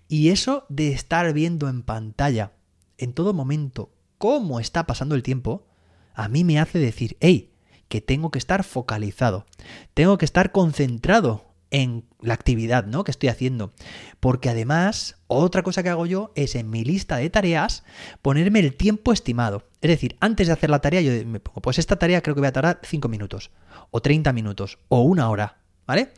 Y 0.08 0.30
eso 0.30 0.64
de 0.70 0.92
estar 0.92 1.30
viendo 1.34 1.68
en 1.68 1.82
pantalla 1.82 2.52
en 2.96 3.12
todo 3.12 3.34
momento 3.34 3.92
cómo 4.16 4.60
está 4.60 4.86
pasando 4.86 5.14
el 5.14 5.22
tiempo, 5.22 5.66
a 6.14 6.30
mí 6.30 6.42
me 6.42 6.58
hace 6.58 6.78
decir, 6.78 7.18
hey, 7.20 7.50
que 7.94 8.00
tengo 8.00 8.32
que 8.32 8.40
estar 8.40 8.64
focalizado, 8.64 9.46
tengo 9.94 10.18
que 10.18 10.24
estar 10.24 10.50
concentrado 10.50 11.44
en 11.70 12.04
la 12.20 12.34
actividad 12.34 12.86
¿no? 12.86 13.04
que 13.04 13.12
estoy 13.12 13.28
haciendo. 13.28 13.72
Porque 14.18 14.50
además, 14.50 15.18
otra 15.28 15.62
cosa 15.62 15.84
que 15.84 15.90
hago 15.90 16.04
yo 16.04 16.32
es 16.34 16.56
en 16.56 16.70
mi 16.70 16.82
lista 16.82 17.18
de 17.18 17.30
tareas 17.30 17.84
ponerme 18.20 18.58
el 18.58 18.74
tiempo 18.74 19.12
estimado. 19.12 19.68
Es 19.80 19.90
decir, 19.90 20.16
antes 20.18 20.48
de 20.48 20.54
hacer 20.54 20.70
la 20.70 20.80
tarea, 20.80 21.02
yo 21.02 21.12
me 21.24 21.38
pongo, 21.38 21.60
pues 21.60 21.78
esta 21.78 21.94
tarea 21.94 22.20
creo 22.20 22.34
que 22.34 22.40
voy 22.40 22.48
a 22.48 22.52
tardar 22.52 22.80
5 22.82 23.08
minutos, 23.08 23.52
o 23.92 24.02
30 24.02 24.32
minutos, 24.32 24.80
o 24.88 25.02
una 25.02 25.30
hora, 25.30 25.58
¿vale? 25.86 26.10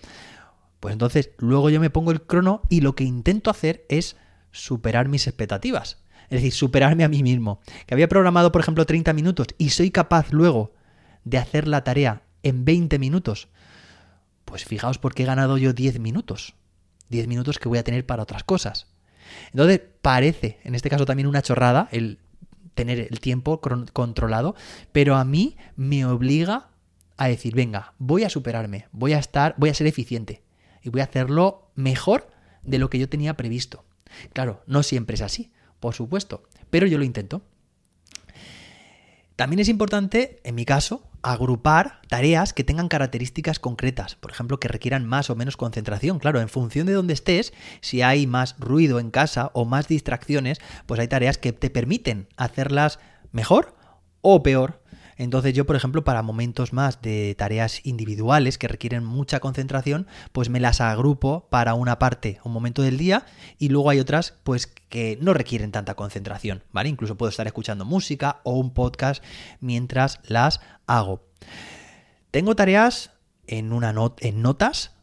Pues 0.81 0.95
entonces 0.95 1.33
luego 1.37 1.69
yo 1.69 1.79
me 1.79 1.91
pongo 1.91 2.11
el 2.11 2.23
crono 2.23 2.63
y 2.71 2.81
lo 2.81 2.97
que 2.97 3.05
intento 3.05 3.51
hacer 3.51 3.85
es 3.91 4.17
superar 4.51 5.09
mis 5.09 5.27
expectativas. 5.27 5.99
Es 6.31 6.41
decir, 6.41 6.55
superarme 6.55 7.05
a 7.05 7.11
mí 7.11 7.23
mismo. 7.23 7.61
Que 7.85 7.93
había 7.93 8.09
programado, 8.09 8.51
por 8.51 8.63
ejemplo, 8.63 8.87
30 8.87 9.13
minutos 9.13 9.49
y 9.59 9.69
soy 9.69 9.91
capaz 9.91 10.33
luego 10.33 10.73
de 11.27 11.39
hacer 11.39 11.69
la 11.69 11.85
tarea 11.85 12.23
en 12.43 12.65
20 12.65 12.99
minutos, 12.99 13.49
pues 14.47 14.65
fijaos 14.65 14.99
por 14.99 15.13
qué 15.13 15.25
he 15.25 15.27
ganado 15.27 15.59
yo 15.59 15.75
10 15.75 15.99
minutos. 15.99 16.55
10 17.11 17.27
minutos 17.27 17.59
que 17.59 17.69
voy 17.69 17.79
a 17.79 17.85
tener 17.85 18.07
para 18.07 18.23
otras 18.23 18.45
cosas. 18.45 18.87
Entonces, 19.51 19.83
parece, 20.01 20.61
en 20.63 20.75
este 20.75 20.89
caso 20.89 21.05
también 21.05 21.27
una 21.27 21.43
chorrada, 21.43 21.89
el 21.91 22.21
tener 22.75 23.01
el 23.11 23.21
tiempo 23.21 23.61
controlado, 23.61 24.55
pero 24.93 25.17
a 25.17 25.25
mí 25.25 25.57
me 25.75 26.05
obliga 26.05 26.69
a 27.17 27.29
decir, 27.29 27.55
venga, 27.55 27.95
voy 27.99 28.23
a 28.23 28.31
superarme, 28.31 28.87
voy 28.93 29.15
a 29.15 29.19
estar, 29.19 29.55
voy 29.57 29.71
a 29.71 29.75
ser 29.75 29.87
eficiente 29.87 30.43
y 30.83 30.91
voy 30.91 31.01
a 31.01 31.05
hacerlo 31.05 31.71
mejor 31.75 32.31
de 32.63 32.79
lo 32.79 32.91
que 32.91 32.99
yo 32.99 33.09
tenía 33.09 33.35
previsto. 33.35 33.85
Claro, 34.33 34.63
no 34.67 34.83
siempre 34.83 35.15
es 35.15 35.23
así, 35.23 35.53
por 35.81 35.95
supuesto, 35.95 36.45
pero 36.71 36.87
yo 36.87 36.99
lo 36.99 37.05
intento. 37.05 37.43
También 39.37 39.61
es 39.61 39.69
importante, 39.69 40.41
en 40.45 40.55
mi 40.55 40.65
caso, 40.65 41.06
agrupar 41.23 42.01
tareas 42.09 42.53
que 42.53 42.65
tengan 42.65 42.89
características 42.89 43.59
concretas, 43.59 44.15
por 44.15 44.31
ejemplo, 44.31 44.61
que 44.61 44.69
requieran 44.69 45.05
más 45.05 45.31
o 45.31 45.37
menos 45.37 45.57
concentración. 45.57 46.19
Claro, 46.19 46.41
en 46.41 46.49
función 46.49 46.87
de 46.87 46.93
dónde 46.93 47.15
estés, 47.15 47.53
si 47.81 48.03
hay 48.03 48.27
más 48.27 48.57
ruido 48.59 49.01
en 49.01 49.11
casa 49.11 49.51
o 49.55 49.65
más 49.65 49.89
distracciones, 49.89 50.59
pues 50.87 51.01
hay 51.01 51.09
tareas 51.09 51.39
que 51.39 51.53
te 51.53 51.71
permiten 51.71 52.29
hacerlas 52.37 52.99
mejor 53.33 53.75
o 54.21 54.43
peor 54.43 54.81
entonces 55.17 55.55
yo, 55.55 55.65
por 55.65 55.77
ejemplo, 55.77 56.05
para 56.05 56.23
momentos 56.23 56.73
más 56.73 57.01
de 57.01 57.35
tareas 57.37 57.85
individuales 57.85 58.59
que 58.59 58.69
requieren 58.69 59.05
mucha 59.05 59.41
concentración, 59.41 60.07
pues 60.33 60.49
me 60.49 60.61
las 60.61 60.81
agrupo 60.81 61.47
para 61.51 61.75
una 61.75 61.99
parte, 61.99 62.39
un 62.45 62.53
momento 62.53 62.83
del 62.83 62.99
día, 62.99 63.27
y 63.59 63.69
luego 63.69 63.91
hay 63.91 64.01
otras 64.01 64.35
pues 64.45 64.67
que 64.67 65.19
no 65.21 65.33
requieren 65.35 65.73
tanta 65.73 65.95
concentración, 65.95 66.65
¿vale? 66.73 66.89
Incluso 66.89 67.17
puedo 67.17 67.31
estar 67.31 67.47
escuchando 67.47 67.85
música 67.85 68.41
o 68.45 68.53
un 68.53 68.73
podcast 68.73 69.23
mientras 69.61 70.21
las 70.25 70.61
hago. 70.87 71.23
Tengo 72.31 72.55
tareas 72.55 73.13
en, 73.47 73.73
una 73.73 73.95
en 74.21 74.43
notas 74.43 74.96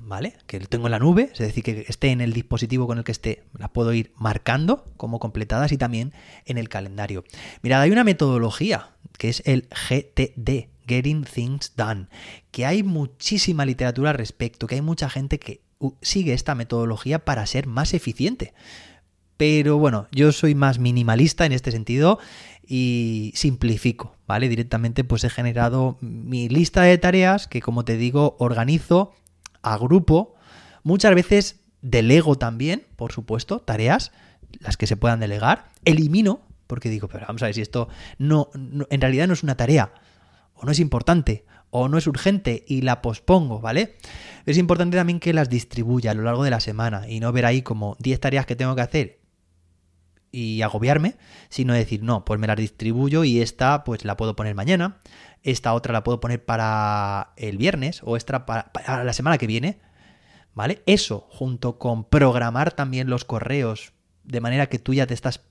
¿vale? 0.00 0.36
Que 0.46 0.60
lo 0.60 0.66
tengo 0.66 0.86
en 0.86 0.92
la 0.92 0.98
nube, 0.98 1.30
es 1.32 1.38
decir, 1.38 1.62
que 1.62 1.84
esté 1.88 2.10
en 2.10 2.20
el 2.20 2.32
dispositivo 2.32 2.86
con 2.86 2.98
el 2.98 3.04
que 3.04 3.12
esté, 3.12 3.44
las 3.58 3.70
puedo 3.70 3.92
ir 3.92 4.12
marcando 4.16 4.92
como 4.96 5.18
completadas 5.18 5.72
y 5.72 5.78
también 5.78 6.12
en 6.44 6.58
el 6.58 6.68
calendario. 6.68 7.24
Mirad, 7.62 7.82
hay 7.82 7.90
una 7.90 8.04
metodología 8.04 8.90
que 9.18 9.28
es 9.28 9.42
el 9.46 9.68
GTD, 9.70 10.68
Getting 10.86 11.24
Things 11.24 11.72
Done, 11.76 12.08
que 12.50 12.66
hay 12.66 12.82
muchísima 12.82 13.64
literatura 13.64 14.10
al 14.10 14.16
respecto, 14.16 14.66
que 14.66 14.76
hay 14.76 14.82
mucha 14.82 15.08
gente 15.08 15.38
que 15.38 15.62
sigue 16.02 16.32
esta 16.32 16.54
metodología 16.54 17.24
para 17.24 17.46
ser 17.46 17.66
más 17.66 17.94
eficiente. 17.94 18.54
Pero 19.36 19.78
bueno, 19.78 20.06
yo 20.12 20.30
soy 20.32 20.54
más 20.54 20.78
minimalista 20.78 21.44
en 21.44 21.52
este 21.52 21.72
sentido 21.72 22.18
y 22.66 23.32
simplifico, 23.34 24.16
¿vale? 24.26 24.48
Directamente 24.48 25.04
pues 25.04 25.24
he 25.24 25.30
generado 25.30 25.98
mi 26.00 26.48
lista 26.48 26.82
de 26.82 26.98
tareas 26.98 27.48
que 27.48 27.60
como 27.60 27.84
te 27.84 27.96
digo 27.96 28.36
organizo 28.38 29.12
agrupo, 29.64 30.34
muchas 30.82 31.14
veces 31.14 31.60
delego 31.82 32.36
también, 32.36 32.86
por 32.96 33.12
supuesto, 33.12 33.60
tareas, 33.60 34.12
las 34.60 34.76
que 34.76 34.86
se 34.86 34.96
puedan 34.96 35.20
delegar, 35.20 35.68
elimino, 35.84 36.40
porque 36.66 36.88
digo, 36.88 37.08
pero 37.08 37.26
vamos 37.26 37.42
a 37.42 37.46
ver 37.46 37.54
si 37.54 37.60
esto 37.60 37.88
no, 38.18 38.50
en 38.54 39.00
realidad 39.00 39.26
no 39.26 39.34
es 39.34 39.42
una 39.42 39.56
tarea, 39.56 39.92
o 40.54 40.64
no 40.64 40.72
es 40.72 40.78
importante, 40.78 41.44
o 41.70 41.88
no 41.88 41.98
es 41.98 42.06
urgente 42.06 42.64
y 42.68 42.82
la 42.82 43.02
pospongo, 43.02 43.60
¿vale? 43.60 43.96
Es 44.46 44.58
importante 44.58 44.96
también 44.96 45.18
que 45.18 45.32
las 45.32 45.50
distribuya 45.50 46.12
a 46.12 46.14
lo 46.14 46.22
largo 46.22 46.44
de 46.44 46.50
la 46.50 46.60
semana 46.60 47.08
y 47.08 47.18
no 47.18 47.32
ver 47.32 47.46
ahí 47.46 47.62
como 47.62 47.96
10 47.98 48.20
tareas 48.20 48.46
que 48.46 48.54
tengo 48.54 48.76
que 48.76 48.82
hacer 48.82 49.20
y 50.30 50.62
agobiarme, 50.62 51.16
sino 51.48 51.74
decir, 51.74 52.02
no, 52.02 52.24
pues 52.24 52.38
me 52.38 52.46
las 52.46 52.56
distribuyo 52.56 53.24
y 53.24 53.40
esta 53.40 53.84
pues 53.84 54.04
la 54.04 54.16
puedo 54.16 54.36
poner 54.36 54.54
mañana, 54.54 54.98
esta 55.44 55.74
otra 55.74 55.92
la 55.92 56.02
puedo 56.02 56.20
poner 56.20 56.44
para 56.44 57.32
el 57.36 57.58
viernes 57.58 58.00
o 58.02 58.16
esta 58.16 58.46
para, 58.46 59.04
la 59.04 59.12
semana 59.12 59.38
que 59.38 59.46
viene, 59.46 59.78
¿vale? 60.54 60.82
Eso, 60.86 61.28
junto 61.30 61.78
con 61.78 62.04
programar 62.04 62.72
también 62.72 63.08
los 63.08 63.24
correos, 63.24 63.92
de 64.24 64.40
manera 64.40 64.68
que 64.68 64.78
tú 64.78 64.94
ya 64.94 65.06
te 65.06 65.14
estás, 65.14 65.42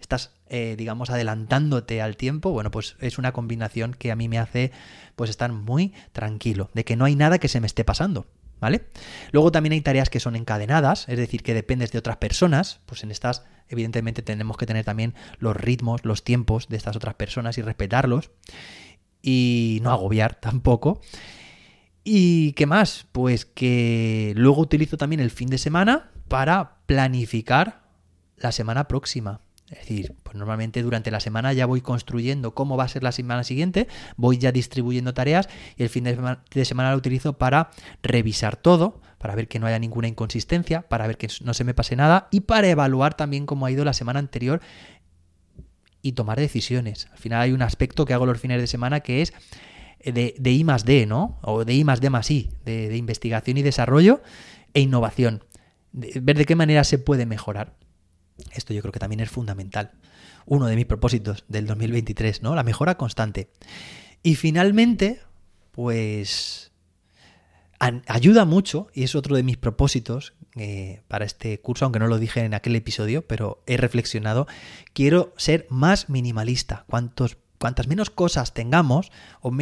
estás 0.00 0.32
eh, 0.48 0.76
digamos, 0.78 1.10
adelantándote 1.10 2.00
al 2.00 2.16
tiempo, 2.16 2.52
bueno, 2.52 2.70
pues 2.70 2.96
es 3.00 3.18
una 3.18 3.32
combinación 3.32 3.92
que 3.92 4.12
a 4.12 4.16
mí 4.16 4.28
me 4.28 4.38
hace, 4.38 4.70
pues, 5.16 5.30
estar 5.30 5.52
muy 5.52 5.92
tranquilo, 6.12 6.70
de 6.72 6.84
que 6.84 6.96
no 6.96 7.04
hay 7.04 7.16
nada 7.16 7.38
que 7.38 7.48
se 7.48 7.60
me 7.60 7.66
esté 7.66 7.84
pasando. 7.84 8.26
¿Vale? 8.60 8.88
Luego 9.30 9.52
también 9.52 9.72
hay 9.72 9.80
tareas 9.82 10.10
que 10.10 10.18
son 10.18 10.34
encadenadas, 10.34 11.08
es 11.08 11.16
decir, 11.16 11.44
que 11.44 11.54
dependes 11.54 11.92
de 11.92 11.98
otras 12.00 12.16
personas, 12.16 12.80
pues 12.86 13.04
en 13.04 13.12
estas 13.12 13.44
evidentemente 13.68 14.20
tenemos 14.20 14.56
que 14.56 14.66
tener 14.66 14.84
también 14.84 15.14
los 15.38 15.56
ritmos, 15.56 16.04
los 16.04 16.24
tiempos 16.24 16.68
de 16.68 16.76
estas 16.76 16.96
otras 16.96 17.14
personas 17.14 17.56
y 17.58 17.62
respetarlos 17.62 18.32
y 19.28 19.80
no 19.82 19.90
agobiar 19.90 20.34
tampoco. 20.40 21.00
¿Y 22.02 22.52
qué 22.52 22.64
más? 22.64 23.06
Pues 23.12 23.44
que 23.44 24.32
luego 24.34 24.62
utilizo 24.62 24.96
también 24.96 25.20
el 25.20 25.30
fin 25.30 25.50
de 25.50 25.58
semana 25.58 26.10
para 26.28 26.78
planificar 26.86 27.82
la 28.38 28.52
semana 28.52 28.88
próxima. 28.88 29.40
Es 29.70 29.80
decir, 29.80 30.14
pues 30.22 30.34
normalmente 30.34 30.82
durante 30.82 31.10
la 31.10 31.20
semana 31.20 31.52
ya 31.52 31.66
voy 31.66 31.82
construyendo 31.82 32.54
cómo 32.54 32.78
va 32.78 32.84
a 32.84 32.88
ser 32.88 33.02
la 33.02 33.12
semana 33.12 33.44
siguiente, 33.44 33.86
voy 34.16 34.38
ya 34.38 34.50
distribuyendo 34.50 35.12
tareas 35.12 35.50
y 35.76 35.82
el 35.82 35.90
fin 35.90 36.04
de 36.04 36.14
semana, 36.14 36.42
de 36.50 36.64
semana 36.64 36.92
lo 36.92 36.96
utilizo 36.96 37.34
para 37.34 37.68
revisar 38.02 38.56
todo, 38.56 39.02
para 39.18 39.34
ver 39.34 39.46
que 39.46 39.58
no 39.58 39.66
haya 39.66 39.78
ninguna 39.78 40.08
inconsistencia, 40.08 40.88
para 40.88 41.06
ver 41.06 41.18
que 41.18 41.28
no 41.42 41.52
se 41.52 41.64
me 41.64 41.74
pase 41.74 41.96
nada 41.96 42.28
y 42.30 42.40
para 42.40 42.68
evaluar 42.68 43.12
también 43.12 43.44
cómo 43.44 43.66
ha 43.66 43.70
ido 43.70 43.84
la 43.84 43.92
semana 43.92 44.20
anterior 44.20 44.62
y 46.02 46.12
tomar 46.12 46.38
decisiones. 46.38 47.08
Al 47.12 47.18
final 47.18 47.40
hay 47.40 47.52
un 47.52 47.62
aspecto 47.62 48.04
que 48.04 48.14
hago 48.14 48.26
los 48.26 48.40
fines 48.40 48.60
de 48.60 48.66
semana 48.66 49.00
que 49.00 49.22
es 49.22 49.32
de, 50.04 50.34
de 50.38 50.52
I 50.52 50.64
más 50.64 50.84
D, 50.84 51.06
¿no? 51.06 51.38
O 51.42 51.64
de 51.64 51.74
I 51.74 51.84
más 51.84 52.00
D 52.00 52.10
más 52.10 52.30
I, 52.30 52.50
de, 52.64 52.96
investigación 52.96 53.56
y 53.56 53.62
desarrollo 53.62 54.22
e 54.74 54.80
innovación. 54.80 55.44
ver 55.92 56.36
de 56.36 56.44
qué 56.44 56.56
manera 56.56 56.84
se 56.84 56.98
puede 56.98 57.26
mejorar. 57.26 57.74
Esto 58.52 58.72
yo 58.72 58.80
creo 58.82 58.92
que 58.92 59.00
también 59.00 59.20
es 59.20 59.30
fundamental. 59.30 59.92
Uno 60.46 60.66
de 60.66 60.76
mis 60.76 60.86
propósitos 60.86 61.44
del 61.48 61.66
2023, 61.66 62.42
¿no? 62.42 62.54
La 62.54 62.62
mejora 62.62 62.96
constante. 62.96 63.50
Y 64.22 64.36
finalmente, 64.36 65.20
pues 65.72 66.72
ayuda 67.78 68.44
mucho, 68.44 68.88
y 68.92 69.04
es 69.04 69.14
otro 69.14 69.36
de 69.36 69.44
mis 69.44 69.56
propósitos 69.56 70.34
eh, 70.60 71.02
para 71.08 71.24
este 71.24 71.60
curso, 71.60 71.84
aunque 71.84 71.98
no 71.98 72.06
lo 72.06 72.18
dije 72.18 72.40
en 72.40 72.54
aquel 72.54 72.76
episodio, 72.76 73.22
pero 73.22 73.62
he 73.66 73.76
reflexionado, 73.76 74.46
quiero 74.92 75.32
ser 75.36 75.66
más 75.70 76.08
minimalista. 76.08 76.84
Cuantas 76.88 77.88
menos 77.88 78.10
cosas 78.10 78.54
tengamos, 78.54 79.10
o 79.40 79.52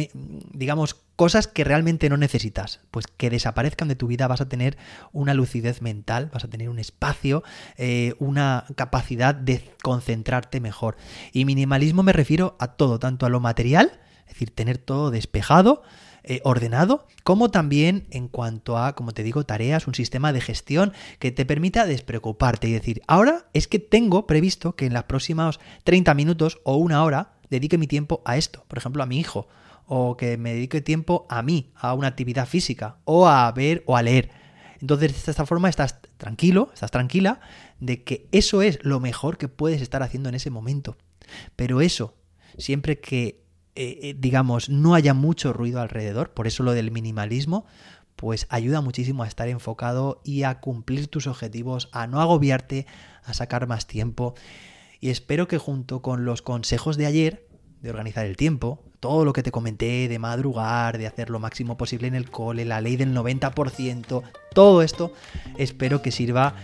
digamos 0.53 0.95
cosas 1.15 1.47
que 1.47 1.63
realmente 1.63 2.09
no 2.09 2.17
necesitas, 2.17 2.79
pues 2.91 3.07
que 3.07 3.31
desaparezcan 3.31 3.87
de 3.87 3.95
tu 3.95 4.07
vida, 4.07 4.27
vas 4.27 4.39
a 4.39 4.47
tener 4.47 4.77
una 5.11 5.33
lucidez 5.33 5.81
mental, 5.81 6.29
vas 6.31 6.43
a 6.43 6.47
tener 6.47 6.69
un 6.69 6.77
espacio, 6.77 7.43
eh, 7.77 8.13
una 8.19 8.65
capacidad 8.75 9.33
de 9.33 9.63
concentrarte 9.81 10.59
mejor. 10.59 10.95
Y 11.33 11.45
minimalismo 11.45 12.03
me 12.03 12.13
refiero 12.13 12.55
a 12.59 12.73
todo, 12.73 12.99
tanto 12.99 13.25
a 13.25 13.29
lo 13.29 13.39
material, 13.39 13.99
es 14.27 14.33
decir, 14.33 14.53
tener 14.53 14.77
todo 14.77 15.09
despejado, 15.09 15.81
eh, 16.29 16.41
ordenado, 16.43 17.07
como 17.23 17.51
también 17.51 18.05
en 18.11 18.27
cuanto 18.27 18.77
a, 18.77 18.95
como 18.95 19.13
te 19.13 19.23
digo, 19.23 19.45
tareas, 19.45 19.87
un 19.87 19.95
sistema 19.95 20.33
de 20.33 20.41
gestión 20.41 20.91
que 21.19 21.31
te 21.31 21.45
permita 21.45 21.85
despreocuparte 21.85 22.67
y 22.67 22.73
decir, 22.73 23.01
ahora 23.07 23.45
es 23.53 23.69
que 23.69 23.79
tengo 23.79 24.27
previsto 24.27 24.75
que 24.75 24.87
en 24.87 24.93
los 24.93 25.05
próximos 25.05 25.61
30 25.85 26.13
minutos 26.15 26.59
o 26.65 26.75
una 26.75 27.01
hora 27.03 27.31
dedique 27.49 27.77
mi 27.77 27.87
tiempo 27.87 28.21
a 28.25 28.35
esto, 28.35 28.65
por 28.67 28.77
ejemplo, 28.77 29.01
a 29.03 29.05
mi 29.05 29.19
hijo, 29.19 29.47
o 29.85 30.17
que 30.17 30.37
me 30.37 30.53
dedique 30.53 30.81
tiempo 30.81 31.25
a 31.29 31.41
mí, 31.41 31.71
a 31.75 31.93
una 31.93 32.09
actividad 32.09 32.45
física, 32.45 32.97
o 33.05 33.27
a 33.27 33.49
ver 33.53 33.83
o 33.85 33.95
a 33.95 34.01
leer. 34.01 34.29
Entonces, 34.81 35.25
de 35.25 35.31
esta 35.31 35.45
forma 35.45 35.69
estás 35.69 35.99
tranquilo, 36.17 36.71
estás 36.73 36.91
tranquila 36.91 37.39
de 37.79 38.03
que 38.03 38.27
eso 38.33 38.61
es 38.61 38.79
lo 38.83 38.99
mejor 38.99 39.37
que 39.37 39.47
puedes 39.47 39.81
estar 39.81 40.03
haciendo 40.03 40.27
en 40.27 40.35
ese 40.35 40.49
momento. 40.49 40.97
Pero 41.55 41.79
eso, 41.79 42.15
siempre 42.57 42.99
que, 42.99 43.46
eh, 43.79 44.15
digamos, 44.17 44.69
no 44.69 44.95
haya 44.95 45.13
mucho 45.13 45.53
ruido 45.53 45.81
alrededor, 45.81 46.31
por 46.31 46.47
eso 46.47 46.63
lo 46.63 46.73
del 46.73 46.91
minimalismo, 46.91 47.65
pues 48.15 48.47
ayuda 48.49 48.81
muchísimo 48.81 49.23
a 49.23 49.27
estar 49.27 49.47
enfocado 49.47 50.21
y 50.23 50.43
a 50.43 50.59
cumplir 50.59 51.07
tus 51.07 51.27
objetivos, 51.27 51.87
a 51.91 52.07
no 52.07 52.19
agobiarte, 52.19 52.87
a 53.23 53.33
sacar 53.33 53.67
más 53.67 53.85
tiempo. 53.85 54.33
Y 54.99 55.09
espero 55.09 55.47
que 55.47 55.59
junto 55.59 56.01
con 56.01 56.25
los 56.25 56.41
consejos 56.41 56.97
de 56.97 57.05
ayer, 57.05 57.47
de 57.81 57.91
organizar 57.91 58.25
el 58.25 58.35
tiempo, 58.35 58.83
todo 58.99 59.23
lo 59.23 59.33
que 59.33 59.43
te 59.43 59.51
comenté 59.51 60.07
de 60.07 60.19
madrugar, 60.19 60.97
de 60.97 61.05
hacer 61.05 61.29
lo 61.29 61.39
máximo 61.39 61.77
posible 61.77 62.07
en 62.07 62.15
el 62.15 62.31
cole, 62.31 62.65
la 62.65 62.81
ley 62.81 62.95
del 62.97 63.15
90%, 63.15 64.23
todo 64.53 64.81
esto 64.81 65.13
espero 65.57 66.01
que 66.01 66.11
sirva 66.11 66.55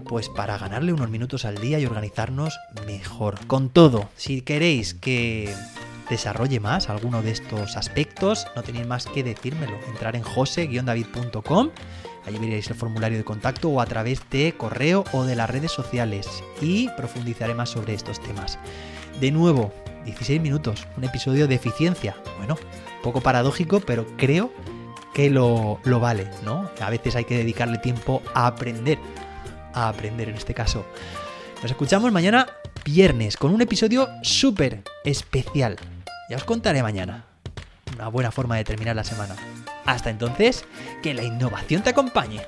pues 0.00 0.28
para 0.28 0.58
ganarle 0.58 0.92
unos 0.92 1.10
minutos 1.10 1.44
al 1.44 1.56
día 1.56 1.78
y 1.78 1.86
organizarnos 1.86 2.58
mejor. 2.86 3.46
Con 3.46 3.70
todo, 3.70 4.08
si 4.16 4.42
queréis 4.42 4.94
que 4.94 5.54
desarrolle 6.08 6.60
más 6.60 6.90
alguno 6.90 7.22
de 7.22 7.30
estos 7.30 7.76
aspectos, 7.76 8.46
no 8.56 8.62
tenéis 8.62 8.86
más 8.86 9.06
que 9.06 9.22
decírmelo. 9.22 9.78
Entrar 9.88 10.16
en 10.16 10.22
jose-david.com, 10.22 11.70
allí 12.26 12.38
veréis 12.38 12.68
el 12.68 12.76
formulario 12.76 13.16
de 13.16 13.24
contacto 13.24 13.68
o 13.70 13.80
a 13.80 13.86
través 13.86 14.20
de 14.30 14.54
correo 14.56 15.04
o 15.12 15.24
de 15.24 15.36
las 15.36 15.48
redes 15.48 15.72
sociales 15.72 16.28
y 16.60 16.88
profundizaré 16.96 17.54
más 17.54 17.70
sobre 17.70 17.94
estos 17.94 18.20
temas. 18.20 18.58
De 19.20 19.30
nuevo, 19.30 19.72
16 20.04 20.40
minutos, 20.40 20.86
un 20.96 21.04
episodio 21.04 21.46
de 21.46 21.54
eficiencia. 21.54 22.16
Bueno, 22.38 22.56
poco 23.02 23.20
paradójico, 23.20 23.80
pero 23.80 24.06
creo 24.16 24.52
que 25.14 25.30
lo, 25.30 25.78
lo, 25.84 26.00
vale, 26.00 26.28
¿no? 26.44 26.70
A 26.80 26.90
veces 26.90 27.16
hay 27.16 27.24
que 27.24 27.36
dedicarle 27.36 27.78
tiempo 27.78 28.22
a 28.34 28.46
aprender, 28.46 28.98
a 29.74 29.88
aprender 29.88 30.28
en 30.28 30.36
este 30.36 30.54
caso. 30.54 30.84
Nos 31.62 31.70
escuchamos 31.70 32.10
mañana 32.12 32.46
viernes 32.84 33.36
con 33.36 33.52
un 33.52 33.60
episodio 33.60 34.08
súper 34.22 34.82
especial. 35.04 35.76
Ya 36.28 36.36
os 36.36 36.44
contaré 36.44 36.82
mañana. 36.82 37.24
Una 37.94 38.08
buena 38.08 38.30
forma 38.30 38.56
de 38.56 38.64
terminar 38.64 38.96
la 38.96 39.04
semana. 39.04 39.36
Hasta 39.84 40.10
entonces, 40.10 40.64
que 41.02 41.12
la 41.12 41.22
innovación 41.22 41.82
te 41.82 41.90
acompañe. 41.90 42.40